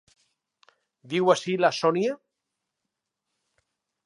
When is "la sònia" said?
1.65-2.17